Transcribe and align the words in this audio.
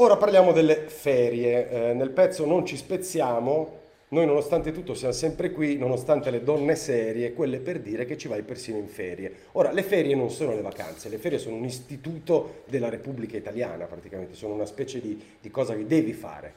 Ora 0.00 0.16
parliamo 0.16 0.52
delle 0.52 0.86
ferie. 0.86 1.68
Eh, 1.68 1.92
nel 1.92 2.10
pezzo 2.10 2.46
non 2.46 2.64
ci 2.64 2.76
spezziamo, 2.76 3.78
noi 4.10 4.26
nonostante 4.26 4.70
tutto 4.70 4.94
siamo 4.94 5.12
sempre 5.12 5.50
qui, 5.50 5.76
nonostante 5.76 6.30
le 6.30 6.44
donne 6.44 6.76
serie, 6.76 7.32
quelle 7.32 7.58
per 7.58 7.80
dire 7.80 8.04
che 8.04 8.16
ci 8.16 8.28
vai 8.28 8.42
persino 8.42 8.78
in 8.78 8.86
ferie. 8.86 9.32
Ora, 9.52 9.72
le 9.72 9.82
ferie 9.82 10.14
non 10.14 10.30
sono 10.30 10.54
le 10.54 10.62
vacanze, 10.62 11.08
le 11.08 11.18
ferie 11.18 11.38
sono 11.38 11.56
un 11.56 11.64
istituto 11.64 12.62
della 12.66 12.88
Repubblica 12.88 13.36
Italiana 13.36 13.86
praticamente, 13.86 14.36
sono 14.36 14.54
una 14.54 14.66
specie 14.66 15.00
di, 15.00 15.20
di 15.40 15.50
cosa 15.50 15.74
che 15.74 15.84
devi 15.84 16.12
fare. 16.12 16.52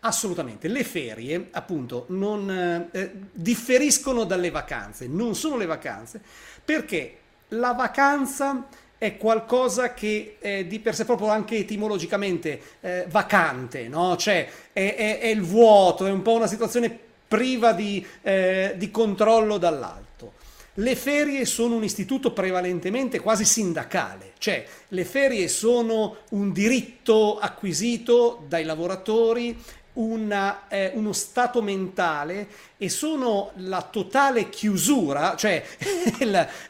Assolutamente, 0.00 0.68
le 0.68 0.82
ferie 0.82 1.48
appunto 1.50 2.06
non 2.08 2.88
eh, 2.90 3.10
differiscono 3.32 4.24
dalle 4.24 4.50
vacanze, 4.50 5.06
non 5.08 5.34
sono 5.34 5.58
le 5.58 5.66
vacanze, 5.66 6.22
perché 6.64 7.16
la 7.48 7.72
vacanza 7.72 8.66
è 9.04 9.18
qualcosa 9.18 9.92
che 9.92 10.36
è 10.38 10.64
di 10.64 10.80
per 10.80 10.94
sé 10.94 11.04
proprio 11.04 11.28
anche 11.28 11.58
etimologicamente 11.58 12.60
eh, 12.80 13.04
vacante, 13.08 13.86
no? 13.86 14.16
cioè 14.16 14.48
è, 14.72 14.94
è, 14.94 15.18
è, 15.18 15.26
il 15.26 15.42
vuoto, 15.42 16.06
è 16.06 16.10
un 16.10 16.22
po' 16.22 16.32
una 16.32 16.46
situazione 16.46 16.98
priva 17.28 17.72
di, 17.72 18.04
eh, 18.22 18.72
di 18.78 18.90
controllo 18.90 19.58
dall'alto. 19.58 20.32
Le 20.78 20.96
ferie 20.96 21.44
sono 21.44 21.76
un 21.76 21.84
istituto 21.84 22.32
prevalentemente 22.32 23.20
quasi 23.20 23.44
sindacale, 23.44 24.32
cioè 24.38 24.64
le 24.88 25.04
ferie 25.04 25.48
sono 25.48 26.16
un 26.30 26.50
diritto 26.50 27.38
acquisito 27.38 28.42
dai 28.48 28.64
lavoratori 28.64 29.54
una, 29.94 30.66
eh, 30.68 30.92
uno 30.94 31.12
stato 31.12 31.62
mentale 31.62 32.48
e 32.76 32.88
sono 32.88 33.52
la 33.56 33.82
totale 33.82 34.48
chiusura, 34.48 35.36
cioè 35.36 35.64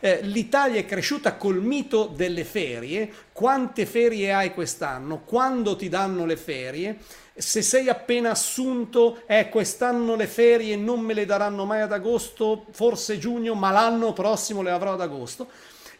eh, 0.00 0.20
l'Italia 0.22 0.80
è 0.80 0.86
cresciuta 0.86 1.34
col 1.34 1.62
mito 1.62 2.06
delle 2.06 2.44
ferie, 2.44 3.10
quante 3.32 3.86
ferie 3.86 4.32
hai 4.32 4.52
quest'anno, 4.52 5.22
quando 5.24 5.76
ti 5.76 5.88
danno 5.88 6.26
le 6.26 6.36
ferie, 6.36 6.98
se 7.36 7.62
sei 7.62 7.88
appena 7.88 8.30
assunto, 8.30 9.22
eh, 9.26 9.48
quest'anno 9.48 10.14
le 10.14 10.26
ferie 10.26 10.76
non 10.76 11.00
me 11.00 11.14
le 11.14 11.24
daranno 11.24 11.64
mai 11.64 11.80
ad 11.80 11.92
agosto, 11.92 12.66
forse 12.70 13.18
giugno, 13.18 13.54
ma 13.54 13.70
l'anno 13.70 14.12
prossimo 14.12 14.62
le 14.62 14.70
avrò 14.70 14.92
ad 14.92 15.00
agosto. 15.00 15.48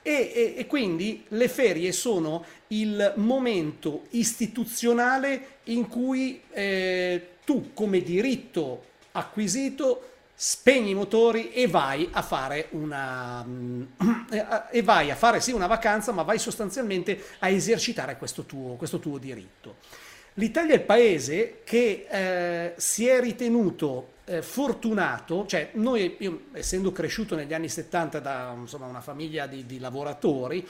E, 0.06 0.32
e, 0.34 0.54
e, 0.58 0.66
quindi 0.66 1.24
le 1.28 1.48
ferie 1.48 1.90
sono 1.90 2.44
il 2.68 3.14
momento 3.16 4.02
istituzionale 4.10 5.60
in 5.64 5.88
cui 5.88 6.42
eh, 6.52 7.28
tu 7.42 7.72
come 7.72 8.02
diritto 8.02 8.84
acquisito 9.12 10.10
spegni 10.34 10.90
i 10.90 10.94
motori 10.94 11.52
e 11.52 11.68
vai 11.68 12.06
a 12.12 12.20
fare 12.20 12.66
una 12.72 13.46
e 14.70 14.82
vai 14.82 15.10
a 15.10 15.14
fare 15.14 15.40
sì 15.40 15.52
una 15.52 15.66
vacanza 15.68 16.12
ma 16.12 16.22
vai 16.22 16.38
sostanzialmente 16.38 17.18
a 17.38 17.48
esercitare 17.48 18.18
questo 18.18 18.44
tuo, 18.44 18.74
questo 18.74 18.98
tuo 18.98 19.16
diritto 19.16 19.76
l'Italia 20.34 20.74
è 20.74 20.76
il 20.76 20.82
paese 20.82 21.60
che 21.64 22.06
eh, 22.08 22.74
si 22.76 23.06
è 23.06 23.20
ritenuto 23.20 24.12
eh, 24.24 24.42
fortunato, 24.42 25.46
cioè 25.46 25.70
noi, 25.74 26.16
io, 26.18 26.44
essendo 26.52 26.92
cresciuto 26.92 27.34
negli 27.34 27.52
anni 27.52 27.68
70 27.68 28.20
da 28.20 28.54
insomma, 28.56 28.86
una 28.86 29.00
famiglia 29.00 29.46
di, 29.46 29.66
di 29.66 29.78
lavoratori, 29.78 30.66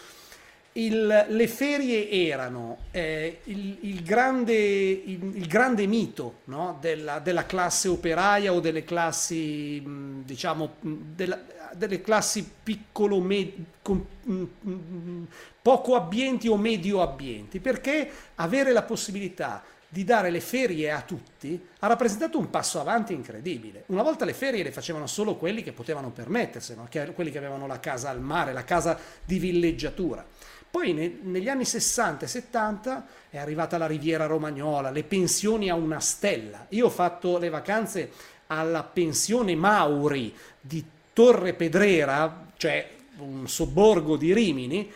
il, 0.77 1.27
le 1.29 1.49
ferie 1.49 2.11
erano 2.11 2.79
eh, 2.91 3.41
il, 3.45 3.79
il, 3.83 4.03
grande, 4.03 4.55
il, 4.55 5.47
grande, 5.47 5.87
mito 5.87 6.41
no? 6.45 6.79
della, 6.81 7.21
della, 7.21 7.47
classe 7.47 7.87
operaia 7.89 8.53
o 8.53 8.61
delle 8.61 8.83
classi, 8.83 9.81
diciamo, 10.25 10.75
della, 10.81 11.41
delle 11.75 12.01
classi 12.01 12.49
piccolo, 12.63 13.21
med, 13.21 13.53
con, 13.83 14.05
poco 15.63 15.95
abbienti 15.95 16.49
o 16.49 16.57
medio 16.57 17.03
abbienti, 17.03 17.61
perché 17.61 18.11
avere 18.37 18.73
la 18.73 18.83
possibilità 18.83 19.63
di 19.89 20.03
dare 20.03 20.31
le 20.31 20.41
ferie 20.41 20.91
a 20.91 21.03
tutti 21.03 21.69
ha 21.79 21.87
rappresentato 21.87 22.37
un 22.37 22.51
passo 22.51 22.81
avanti 22.81 23.13
incredibile. 23.13 23.85
Una 23.87 24.03
volta 24.03 24.25
le 24.25 24.35
ferie 24.35 24.65
le 24.65 24.73
facevano 24.73 25.07
solo 25.07 25.37
quelli 25.37 25.63
che 25.63 25.71
potevano 25.71 26.11
permetterselo, 26.11 26.89
quelli 27.15 27.31
che 27.31 27.39
avevano 27.39 27.69
la 27.69 27.79
casa 27.79 28.11
al 28.11 28.21
mare, 28.21 28.53
la 28.53 28.65
casa 28.65 28.99
di 29.25 29.39
villeggiatura. 29.39 30.27
Poi 30.75 30.93
ne, 30.93 31.19
negli 31.23 31.49
anni 31.49 31.65
60 31.65 32.25
e 32.25 32.29
70 32.29 33.07
è 33.31 33.39
arrivata 33.39 33.79
la 33.79 33.87
riviera 33.87 34.27
romagnola, 34.27 34.91
le 34.91 35.05
pensioni 35.05 35.71
a 35.71 35.77
una 35.77 36.01
stella. 36.01 36.67
Io 36.71 36.87
ho 36.87 36.91
fatto 36.91 37.39
le 37.39 37.49
vacanze 37.49 38.11
alla 38.49 38.83
pensione 38.83 39.55
Mauri 39.55 40.35
di 40.61 40.85
Torre 41.13 41.53
Pedrera, 41.53 42.47
cioè 42.57 42.91
un 43.19 43.47
sobborgo 43.47 44.17
di 44.17 44.35
Rimini, 44.35 44.91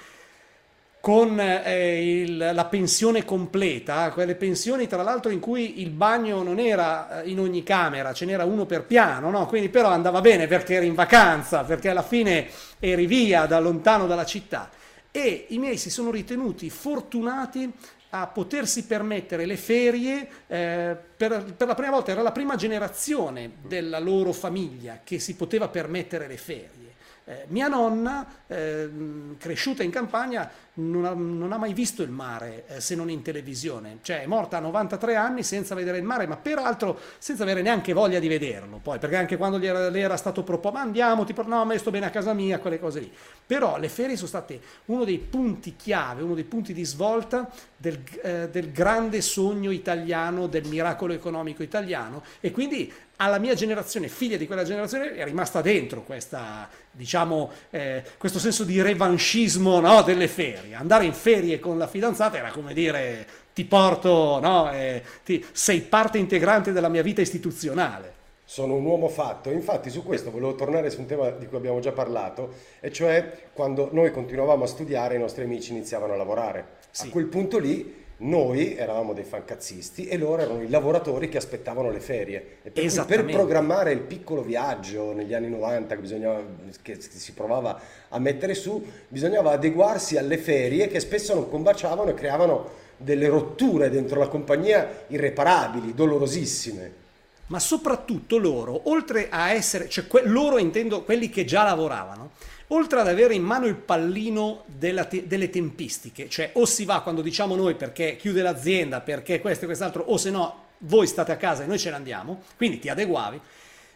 con 0.99 1.39
eh, 1.39 2.22
il, 2.22 2.37
la 2.37 2.65
pensione 2.65 3.25
completa, 3.25 4.10
quelle 4.10 4.34
pensioni 4.34 4.89
tra 4.89 5.05
l'altro 5.05 5.31
in 5.31 5.39
cui 5.39 5.81
il 5.81 5.91
bagno 5.91 6.43
non 6.43 6.59
era 6.59 7.22
eh, 7.22 7.28
in 7.31 7.39
ogni 7.39 7.62
camera, 7.62 8.12
ce 8.12 8.25
n'era 8.25 8.45
uno 8.45 8.66
per 8.66 8.83
piano, 8.83 9.31
no? 9.31 9.47
quindi 9.47 9.69
però 9.69 9.91
andava 9.91 10.21
bene 10.21 10.49
perché 10.49 10.75
eri 10.75 10.87
in 10.89 10.95
vacanza, 10.95 11.62
perché 11.62 11.89
alla 11.89 12.03
fine 12.03 12.49
eri 12.81 13.06
via 13.06 13.47
da 13.47 13.60
lontano 13.60 14.09
dalla 14.09 14.25
città 14.25 14.71
e 15.11 15.47
i 15.49 15.59
miei 15.59 15.77
si 15.77 15.91
sono 15.91 16.11
ritenuti 16.11 16.71
fortunati 16.71 17.73
a 18.11 18.27
potersi 18.27 18.85
permettere 18.85 19.45
le 19.45 19.57
ferie 19.57 20.29
eh, 20.47 20.97
per, 21.17 21.55
per, 21.57 21.67
la 21.67 21.75
prima 21.75 21.91
volta, 21.91 22.11
era 22.11 22.23
la 22.23 22.33
prima 22.33 22.57
generazione 22.57 23.53
della 23.63 23.99
loro 23.99 24.33
famiglia 24.33 25.01
che 25.05 25.19
si 25.19 25.35
poteva 25.35 25.69
permettere 25.69 26.27
le 26.27 26.37
ferie. 26.37 26.87
Eh, 27.25 27.45
mia 27.49 27.69
nonna, 27.69 28.27
eh, 28.47 28.89
cresciuta 29.37 29.83
in 29.83 29.91
campagna, 29.91 30.51
non 30.78 31.05
ha, 31.05 31.12
non 31.12 31.53
ha 31.53 31.56
mai 31.56 31.72
visto 31.72 32.03
il 32.03 32.11
mare 32.11 32.65
eh, 32.69 32.81
se 32.81 32.94
non 32.94 33.11
in 33.11 33.22
televisione, 33.22 33.99
cioè 34.03 34.22
è 34.22 34.27
morta 34.27 34.59
a 34.59 34.61
93 34.61 35.16
anni 35.16 35.43
senza 35.43 35.75
vedere 35.75 35.99
il 35.99 36.05
mare, 36.05 36.27
ma 36.27 36.37
peraltro 36.37 36.99
senza 37.19 37.43
avere 37.43 37.62
neanche 37.62 37.93
voglia 37.93 38.19
di 38.19 38.28
vederlo, 38.28 38.78
poi 38.83 38.99
perché 38.99 39.16
anche 39.16 39.37
quando 39.37 39.59
gli 39.59 39.66
era, 39.66 39.89
le 39.89 40.00
era 40.00 40.16
stato 40.16 40.43
proposto, 40.43 40.78
ma 40.78 40.83
andiamo, 40.83 41.25
tipo 41.25 41.43
no, 41.43 41.65
ma 41.65 41.77
sto 41.77 41.91
bene 41.91 42.06
a 42.06 42.11
casa 42.11 42.33
mia, 42.33 42.59
quelle 42.59 42.78
cose 42.78 43.00
lì. 43.00 43.12
Però 43.47 43.78
le 43.78 43.89
ferie 43.89 44.16
sono 44.16 44.28
state 44.28 44.61
uno 44.87 45.05
dei 45.05 45.19
punti 45.19 45.75
chiave, 45.77 46.22
uno 46.22 46.34
dei 46.34 46.44
punti 46.44 46.72
di 46.72 46.84
svolta 46.84 47.50
del, 47.77 48.00
eh, 48.22 48.49
del 48.50 48.71
grande 48.71 49.21
sogno 49.21 49.71
italiano, 49.71 50.47
del 50.47 50.66
miracolo 50.66 51.12
economico 51.12 51.62
italiano 51.62 52.22
e 52.41 52.50
quindi 52.50 52.93
alla 53.21 53.39
mia 53.39 53.55
generazione, 53.55 54.09
figlia 54.09 54.37
di 54.37 54.47
quella 54.47 54.62
generazione, 54.62 55.15
è 55.15 55.25
rimasta 55.25 55.60
dentro 55.60 56.03
questa, 56.03 56.69
diciamo, 56.91 57.50
eh, 57.71 58.05
questo 58.16 58.39
senso 58.39 58.62
di 58.62 58.81
revanchismo 58.81 59.81
no, 59.81 60.03
delle 60.03 60.28
ferie. 60.28 60.68
Andare 60.75 61.05
in 61.05 61.12
ferie 61.12 61.59
con 61.59 61.79
la 61.79 61.87
fidanzata 61.87 62.37
era 62.37 62.51
come 62.51 62.75
dire 62.75 63.27
ti 63.53 63.65
porto, 63.65 64.39
no, 64.41 64.71
eh, 64.73 65.03
ti, 65.25 65.45
sei 65.53 65.81
parte 65.81 66.19
integrante 66.19 66.73
della 66.73 66.89
mia 66.89 67.03
vita 67.03 67.21
istituzionale. 67.21 68.15
Sono 68.45 68.75
un 68.75 68.84
uomo 68.84 69.09
fatto, 69.09 69.51
infatti 69.51 69.91
su 69.91 70.03
questo 70.03 70.31
volevo 70.31 70.55
tornare 70.55 70.91
su 70.91 71.01
un 71.01 71.07
tema 71.07 71.28
di 71.31 71.47
cui 71.47 71.57
abbiamo 71.59 71.81
già 71.81 71.93
parlato, 71.93 72.55
e 72.81 72.91
cioè 72.91 73.49
quando 73.53 73.89
noi 73.93 74.11
continuavamo 74.11 74.65
a 74.65 74.67
studiare 74.67 75.17
i 75.17 75.19
nostri 75.19 75.45
amici 75.45 75.73
iniziavano 75.73 76.15
a 76.15 76.17
lavorare. 76.17 76.77
Sì. 76.91 77.09
A 77.09 77.11
quel 77.11 77.27
punto 77.27 77.59
lì 77.59 78.07
noi 78.19 78.77
eravamo 78.77 79.12
dei 79.12 79.25
fancazzisti 79.25 80.06
e 80.09 80.17
loro 80.17 80.43
erano 80.43 80.62
i 80.62 80.69
lavoratori 80.69 81.29
che 81.29 81.37
aspettavano 81.37 81.91
le 81.91 82.01
ferie. 82.01 82.59
E 82.62 82.71
per, 82.71 83.05
per 83.05 83.25
programmare 83.25 83.93
il 83.93 84.01
piccolo 84.01 84.43
viaggio 84.43 85.12
negli 85.12 85.34
anni 85.34 85.49
90 85.51 85.97
che, 85.97 86.97
che, 86.97 87.01
si 87.01 87.33
provava 87.33 87.81
a 88.09 88.19
mettere 88.19 88.55
su, 88.55 88.84
bisognava 89.07 89.53
adeguarsi 89.53 90.17
alle 90.17 90.39
ferie 90.39 90.89
che 90.89 90.99
spesso 91.01 91.34
non 91.34 91.49
combaciavano 91.49 92.11
e 92.11 92.15
creavano 92.15 92.87
delle 92.97 93.28
rotture 93.28 93.91
dentro 93.91 94.19
la 94.19 94.28
compagnia 94.28 95.05
irreparabili, 95.07 95.95
dolorosissime. 95.95 97.07
Ma 97.47 97.61
soprattutto 97.61 98.37
loro, 98.37 98.91
oltre 98.91 99.28
a 99.31 99.53
essere, 99.53 99.89
cioè 99.89 100.07
que- 100.07 100.23
loro 100.27 100.59
intendo 100.59 101.03
quelli 101.03 101.31
che 101.31 101.45
già 101.45 101.62
lavoravano, 101.62 102.33
oltre 102.69 103.01
ad 103.01 103.09
avere 103.09 103.34
in 103.34 103.43
mano 103.43 103.67
il 103.67 103.77
pallino 103.77 104.65
te- 104.79 105.25
delle 105.27 105.51
tempistiche, 105.51 106.29
cioè 106.29 106.51
o 106.55 106.65
si 106.65 106.84
va 106.84 107.01
quando 107.01 107.23
diciamo 107.23 107.55
noi 107.55 107.75
perché 107.75 108.17
chiude 108.17 108.43
l'azienda, 108.43 109.01
perché 109.01 109.41
questo 109.41 109.65
e 109.65 109.67
quest'altro, 109.67 110.03
o 110.04 110.16
se 110.16 110.31
no 110.31 110.66
voi 110.78 111.07
state 111.07 111.33
a 111.33 111.37
casa 111.37 111.65
e 111.65 111.66
noi 111.66 111.78
ce 111.78 111.91
ne 111.91 111.97
andiamo, 111.97 112.42
quindi 112.57 112.78
ti 112.78 112.89
adeguavi, 112.89 113.41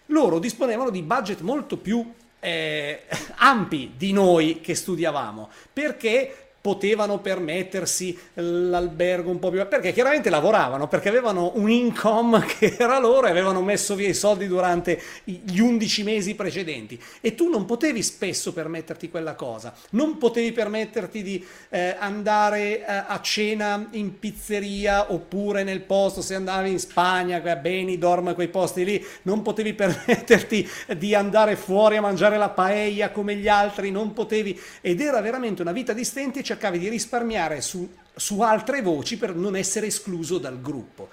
loro 0.06 0.38
disponevano 0.38 0.91
di 0.91 1.02
budget 1.02 1.41
molto 1.41 1.76
più 1.76 2.12
eh, 2.41 3.02
ampi 3.37 3.93
di 3.96 4.12
noi 4.12 4.61
che 4.61 4.75
studiavamo, 4.75 5.50
perché 5.73 6.51
potevano 6.62 7.19
permettersi 7.19 8.17
l'albergo 8.35 9.31
un 9.31 9.41
po' 9.41 9.50
più 9.50 9.67
perché 9.67 9.93
chiaramente 9.93 10.31
lavoravano 10.31 10.87
perché 10.87 11.09
avevano 11.09 11.50
un 11.56 11.69
income 11.69 12.44
che 12.59 12.76
era 12.79 13.00
loro 13.00 13.26
e 13.26 13.31
avevano 13.31 13.62
messo 13.62 13.97
via 13.97 14.09
i 14.09 14.14
soldi 14.14 14.47
durante 14.47 15.03
gli 15.25 15.59
11 15.59 16.03
mesi 16.05 16.35
precedenti. 16.37 17.00
E 17.20 17.35
tu 17.35 17.49
non 17.49 17.64
potevi 17.64 18.00
spesso 18.03 18.53
permetterti 18.53 19.11
quella 19.11 19.35
cosa. 19.35 19.75
Non 19.91 20.19
potevi 20.19 20.53
permetterti 20.53 21.23
di 21.23 21.44
eh, 21.69 21.97
andare 21.99 22.79
eh, 22.79 22.85
a 22.87 23.20
cena 23.20 23.88
in 23.93 24.20
pizzeria 24.20 25.12
oppure 25.12 25.65
nel 25.65 25.81
posto 25.81 26.23
se 26.23 26.37
andavi 26.37 26.70
in 26.70 26.79
Spagna 26.79 27.41
beni 27.56 27.99
dorm 27.99 28.35
quei 28.35 28.49
posti 28.49 28.85
lì. 28.85 29.05
Non 29.23 29.43
potevi 29.43 29.75
permetterti 29.75 30.69
di 30.97 31.15
andare 31.15 31.56
fuori 31.56 31.97
a 31.97 32.00
mangiare 32.00 32.38
la 32.38 32.50
paella 32.50 33.11
come 33.11 33.35
gli 33.35 33.49
altri. 33.49 33.91
Non 33.91 34.12
potevi. 34.12 34.58
Ed 34.81 35.00
era 35.00 35.20
veramente 35.20 35.62
una 35.62 35.73
vita 35.73 35.93
di 35.93 36.05
stenti 36.05 36.44
cercavi 36.52 36.78
di 36.78 36.88
risparmiare 36.88 37.60
su 37.60 38.00
su 38.14 38.40
altre 38.40 38.82
voci 38.82 39.16
per 39.16 39.34
non 39.34 39.56
essere 39.56 39.87
escluso 39.87 40.38
dal 40.38 40.60
gruppo. 40.60 41.08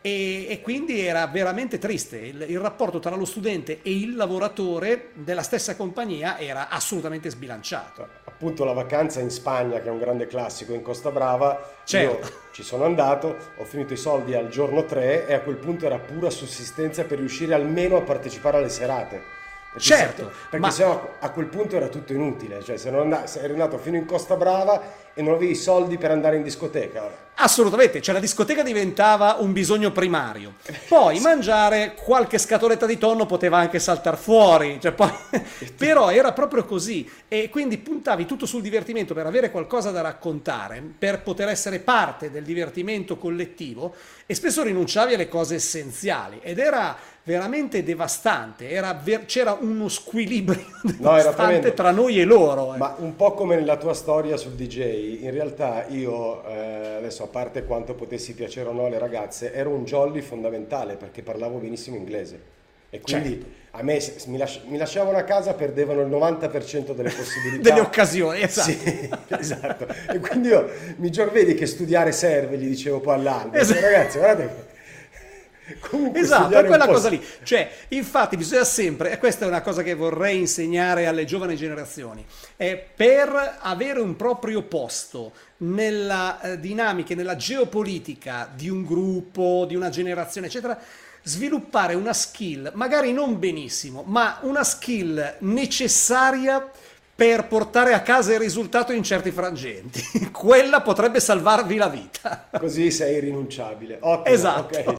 E, 0.00 0.46
e, 0.48 0.60
quindi 0.60 1.00
era 1.00 1.26
veramente 1.26 1.78
triste. 1.78 2.18
Il, 2.18 2.44
il, 2.48 2.60
rapporto 2.60 3.00
tra 3.00 3.16
lo 3.16 3.24
studente 3.24 3.80
e 3.82 3.90
il 3.90 4.14
lavoratore 4.14 5.08
della 5.14 5.42
stessa 5.42 5.74
compagnia 5.74 6.38
era 6.38 6.68
assolutamente 6.68 7.28
sbilanciato. 7.28 8.06
Appunto 8.24 8.64
la 8.64 8.72
vacanza 8.72 9.18
in 9.18 9.30
Spagna, 9.30 9.80
che 9.80 9.88
è 9.88 9.90
un 9.90 9.98
grande 9.98 10.28
classico, 10.28 10.72
in 10.72 10.82
Costa 10.82 11.10
Brava, 11.10 11.74
certo. 11.84 12.24
io 12.24 12.32
ci 12.52 12.62
sono 12.62 12.84
andato, 12.84 13.36
ho 13.56 13.64
finito 13.64 13.94
i 13.94 13.96
soldi 13.96 14.34
al 14.34 14.48
giorno 14.48 14.84
3 14.84 15.26
e 15.26 15.34
a 15.34 15.40
quel 15.40 15.56
punto 15.56 15.86
era 15.86 15.98
pura 15.98 16.30
sussistenza 16.30 17.02
per 17.02 17.18
riuscire 17.18 17.54
almeno 17.54 17.96
a 17.96 18.02
partecipare 18.02 18.58
alle 18.58 18.68
serate. 18.68 19.35
Perché 19.76 19.88
certo, 19.88 20.22
se, 20.22 20.38
perché 20.48 20.58
ma... 20.66 20.70
sennò 20.70 21.16
a 21.18 21.30
quel 21.30 21.46
punto 21.46 21.76
era 21.76 21.88
tutto 21.88 22.14
inutile, 22.14 22.62
cioè 22.64 22.78
se, 22.78 22.90
non 22.90 23.02
andavi, 23.02 23.28
se 23.28 23.40
eri 23.40 23.52
andato 23.52 23.76
fino 23.76 23.96
in 23.96 24.06
Costa 24.06 24.34
Brava 24.34 25.04
e 25.12 25.20
non 25.20 25.34
avevi 25.34 25.54
soldi 25.54 25.98
per 25.98 26.10
andare 26.10 26.36
in 26.36 26.42
discoteca. 26.42 27.24
Assolutamente, 27.38 28.00
cioè 28.00 28.14
la 28.14 28.20
discoteca 28.20 28.62
diventava 28.62 29.36
un 29.40 29.52
bisogno 29.52 29.92
primario. 29.92 30.54
Poi 30.88 31.20
mangiare 31.20 31.94
qualche 31.94 32.38
scatoletta 32.38 32.86
di 32.86 32.96
tonno 32.96 33.26
poteva 33.26 33.58
anche 33.58 33.78
saltare 33.78 34.16
fuori, 34.16 34.78
cioè 34.80 34.92
poi... 34.92 35.10
però 35.76 36.10
era 36.10 36.32
proprio 36.32 36.64
così 36.64 37.10
e 37.28 37.50
quindi 37.50 37.76
puntavi 37.76 38.24
tutto 38.24 38.46
sul 38.46 38.62
divertimento 38.62 39.12
per 39.12 39.26
avere 39.26 39.50
qualcosa 39.50 39.90
da 39.90 40.00
raccontare, 40.00 40.82
per 40.98 41.20
poter 41.22 41.48
essere 41.48 41.80
parte 41.80 42.30
del 42.30 42.44
divertimento 42.44 43.18
collettivo 43.18 43.94
e 44.24 44.34
spesso 44.34 44.62
rinunciavi 44.62 45.14
alle 45.14 45.28
cose 45.28 45.56
essenziali 45.56 46.38
ed 46.42 46.58
era 46.58 46.96
veramente 47.26 47.82
devastante, 47.82 48.70
era 48.70 48.94
ver- 48.94 49.24
c'era 49.24 49.58
uno 49.60 49.88
squilibrio 49.88 50.64
devastante 50.96 51.68
no, 51.68 51.74
tra 51.74 51.90
noi 51.90 52.20
e 52.20 52.24
loro. 52.24 52.74
Eh. 52.74 52.78
Ma 52.78 52.94
un 52.98 53.16
po' 53.16 53.32
come 53.32 53.56
nella 53.56 53.76
tua 53.76 53.94
storia 53.94 54.36
sul 54.36 54.52
DJ, 54.52 55.22
in 55.22 55.32
realtà 55.32 55.86
io, 55.88 56.46
eh, 56.46 56.94
adesso 56.98 57.24
a 57.24 57.26
parte 57.26 57.64
quanto 57.64 57.94
potessi 57.94 58.32
piacere 58.32 58.68
o 58.68 58.72
no 58.72 58.86
alle 58.86 58.98
ragazze, 58.98 59.52
ero 59.52 59.70
un 59.70 59.84
jolly 59.84 60.20
fondamentale 60.20 60.94
perché 60.94 61.22
parlavo 61.22 61.58
benissimo 61.58 61.96
inglese. 61.96 62.54
E 62.90 63.00
quindi 63.00 63.30
certo. 63.30 63.46
a 63.72 63.82
me 63.82 64.00
mi, 64.26 64.38
lasci- 64.38 64.60
mi, 64.68 64.78
lasciavano 64.78 65.18
a 65.18 65.22
casa 65.22 65.54
perdevano 65.54 66.02
il 66.02 66.08
90% 66.08 66.94
delle 66.94 67.10
possibilità. 67.10 67.68
delle 67.68 67.80
occasioni, 67.80 68.40
esatto. 68.40 68.70
Sì, 68.70 69.10
esatto. 69.36 69.88
E 70.12 70.20
quindi 70.20 70.46
io 70.46 70.70
mi 70.98 71.10
giuro, 71.10 71.32
vedi 71.32 71.54
che 71.54 71.66
studiare 71.66 72.12
serve, 72.12 72.56
gli 72.56 72.68
dicevo 72.68 73.00
poi 73.00 73.14
all'albo. 73.14 73.56
Esatto. 73.56 73.80
Ragazzi, 73.80 74.18
guardate 74.18 74.65
Comunque 75.80 76.20
esatto, 76.20 76.54
è 76.54 76.64
quella 76.64 76.86
cosa 76.86 77.08
lì. 77.08 77.22
Cioè, 77.42 77.70
infatti, 77.88 78.36
bisogna 78.36 78.64
sempre, 78.64 79.10
e 79.10 79.18
questa 79.18 79.44
è 79.44 79.48
una 79.48 79.62
cosa 79.62 79.82
che 79.82 79.94
vorrei 79.94 80.38
insegnare 80.38 81.06
alle 81.06 81.24
giovani 81.24 81.56
generazioni, 81.56 82.24
è 82.56 82.76
per 82.94 83.58
avere 83.60 84.00
un 84.00 84.14
proprio 84.16 84.62
posto 84.62 85.32
nella 85.58 86.40
eh, 86.40 86.60
dinamica, 86.60 87.14
nella 87.14 87.36
geopolitica 87.36 88.50
di 88.54 88.68
un 88.68 88.84
gruppo, 88.84 89.64
di 89.66 89.74
una 89.74 89.88
generazione, 89.88 90.46
eccetera, 90.46 90.78
sviluppare 91.22 91.94
una 91.94 92.12
skill, 92.12 92.70
magari 92.74 93.12
non 93.12 93.38
benissimo, 93.38 94.04
ma 94.06 94.38
una 94.42 94.62
skill 94.62 95.38
necessaria 95.40 96.70
per 97.16 97.46
portare 97.46 97.94
a 97.94 98.02
casa 98.02 98.34
il 98.34 98.38
risultato 98.38 98.92
in 98.92 99.02
certi 99.02 99.30
frangenti. 99.30 100.02
Quella 100.30 100.82
potrebbe 100.82 101.18
salvarvi 101.18 101.76
la 101.76 101.88
vita. 101.88 102.46
Così 102.58 102.90
sei 102.90 103.16
irrinunciabile. 103.16 103.96
Ottimo, 104.02 104.34
esatto. 104.34 104.78
Okay. 104.78 104.94